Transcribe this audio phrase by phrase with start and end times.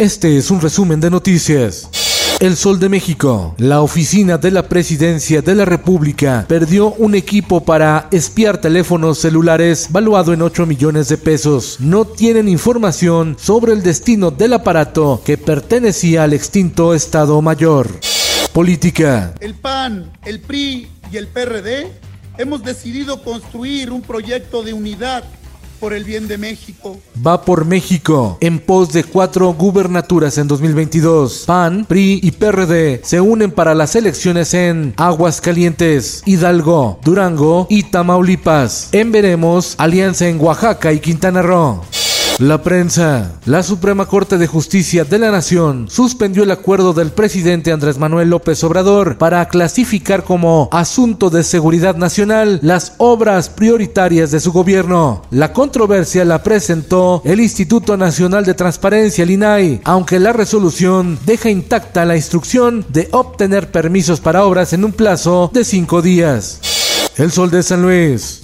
[0.00, 1.90] Este es un resumen de noticias.
[2.40, 3.54] El Sol de México.
[3.58, 9.88] La oficina de la Presidencia de la República perdió un equipo para espiar teléfonos celulares
[9.90, 11.76] valuado en 8 millones de pesos.
[11.80, 17.90] No tienen información sobre el destino del aparato que pertenecía al extinto Estado Mayor.
[18.54, 19.34] Política.
[19.38, 21.92] El PAN, el PRI y el PRD
[22.38, 25.24] hemos decidido construir un proyecto de unidad
[25.80, 27.00] por el bien de México.
[27.26, 31.44] Va por México, en pos de cuatro gubernaturas en 2022.
[31.46, 38.90] PAN, PRI y PRD se unen para las elecciones en Aguascalientes, Hidalgo, Durango y Tamaulipas.
[38.92, 41.80] En Veremos, alianza en Oaxaca y Quintana Roo.
[42.40, 43.32] La prensa.
[43.44, 48.30] La Suprema Corte de Justicia de la Nación suspendió el acuerdo del presidente Andrés Manuel
[48.30, 55.20] López Obrador para clasificar como asunto de seguridad nacional las obras prioritarias de su gobierno.
[55.30, 61.50] La controversia la presentó el Instituto Nacional de Transparencia, el INAI, aunque la resolución deja
[61.50, 66.58] intacta la instrucción de obtener permisos para obras en un plazo de cinco días.
[67.18, 68.39] El Sol de San Luis.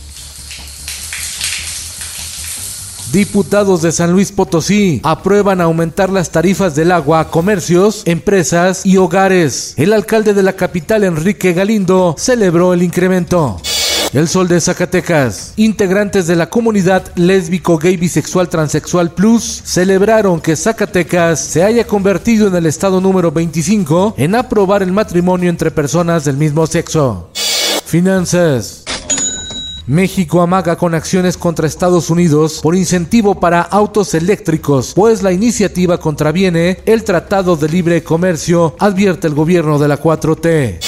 [3.16, 8.98] Diputados de San Luis Potosí aprueban aumentar las tarifas del agua a comercios, empresas y
[8.98, 9.72] hogares.
[9.78, 13.58] El alcalde de la capital, Enrique Galindo, celebró el incremento.
[14.12, 15.54] El Sol de Zacatecas.
[15.56, 22.48] Integrantes de la comunidad lésbico, gay, bisexual, transexual plus celebraron que Zacatecas se haya convertido
[22.48, 27.30] en el estado número 25 en aprobar el matrimonio entre personas del mismo sexo.
[27.86, 28.85] Finanzas.
[29.86, 35.98] México amaga con acciones contra Estados Unidos por incentivo para autos eléctricos, pues la iniciativa
[35.98, 40.78] contraviene el Tratado de Libre Comercio, advierte el gobierno de la 4T.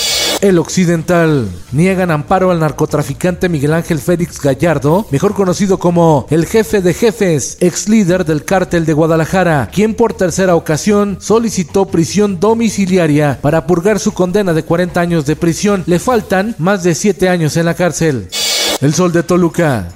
[0.40, 1.48] El Occidental.
[1.72, 7.56] Niegan amparo al narcotraficante Miguel Ángel Félix Gallardo, mejor conocido como el jefe de jefes,
[7.60, 13.98] ex líder del cártel de Guadalajara, quien por tercera ocasión solicitó prisión domiciliaria para purgar
[13.98, 15.82] su condena de 40 años de prisión.
[15.86, 18.28] Le faltan más de 7 años en la cárcel.
[18.80, 19.88] El sol de Toluca.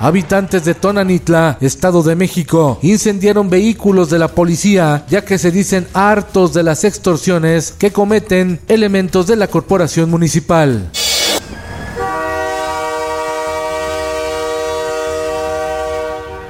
[0.00, 5.86] Habitantes de Tonanitla, Estado de México, incendiaron vehículos de la policía ya que se dicen
[5.92, 10.90] hartos de las extorsiones que cometen elementos de la corporación municipal.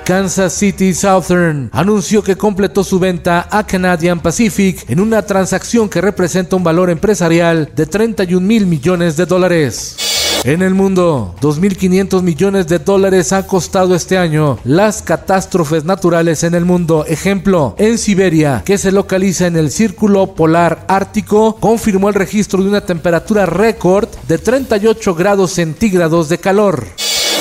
[0.09, 6.01] Kansas City Southern anunció que completó su venta a Canadian Pacific en una transacción que
[6.01, 9.97] representa un valor empresarial de 31 mil millones de dólares.
[10.45, 16.55] En el mundo, 2.500 millones de dólares han costado este año las catástrofes naturales en
[16.55, 17.05] el mundo.
[17.07, 22.71] Ejemplo, en Siberia, que se localiza en el Círculo Polar Ártico, confirmó el registro de
[22.71, 26.87] una temperatura récord de 38 grados centígrados de calor.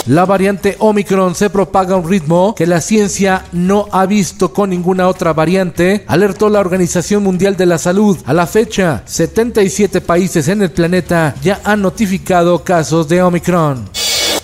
[0.07, 4.69] La variante Omicron se propaga a un ritmo que la ciencia no ha visto con
[4.69, 8.18] ninguna otra variante, alertó la Organización Mundial de la Salud.
[8.25, 13.90] A la fecha, 77 países en el planeta ya han notificado casos de Omicron.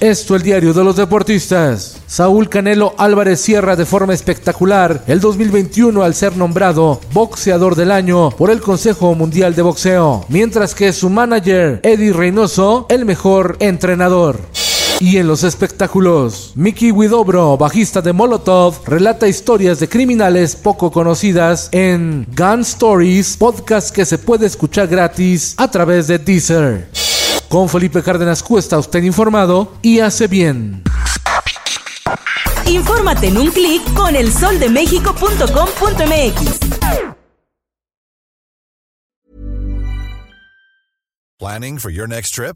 [0.01, 2.01] Esto el diario de los deportistas.
[2.07, 8.31] Saúl Canelo Álvarez cierra de forma espectacular el 2021 al ser nombrado boxeador del año
[8.31, 14.41] por el Consejo Mundial de Boxeo, mientras que su manager Eddie Reynoso el mejor entrenador.
[15.03, 21.67] Y en los espectáculos, Mickey Widobro, bajista de Molotov, relata historias de criminales poco conocidas
[21.73, 26.87] en Gun Stories, podcast que se puede escuchar gratis a través de Deezer.
[27.49, 30.81] Con Felipe Cárdenas Cuesta, usted informado y hace bien.
[32.65, 36.59] Infórmate en un clic con elsoldemexico.com.mx.
[41.37, 42.55] Planning for your next trip?